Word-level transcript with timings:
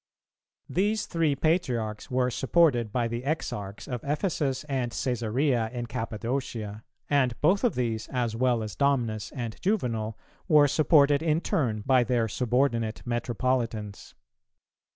These 0.67 1.05
three 1.05 1.35
Patriarchs 1.35 2.09
were 2.09 2.31
supported 2.31 2.91
by 2.91 3.07
the 3.07 3.21
Exarchs 3.21 3.87
of 3.87 4.03
Ephesus 4.03 4.63
and 4.63 4.91
Cæsarea 4.91 5.71
in 5.71 5.85
Cappadocia; 5.85 6.83
and 7.07 7.39
both 7.39 7.63
of 7.63 7.75
these 7.75 8.07
as 8.11 8.35
well 8.35 8.63
as 8.63 8.75
Domnus 8.75 9.31
and 9.35 9.61
Juvenal, 9.61 10.17
were 10.47 10.67
supported 10.67 11.21
in 11.21 11.39
turn 11.39 11.83
by 11.85 12.03
their 12.03 12.27
subordinate 12.27 13.03
Metropolitans. 13.05 14.15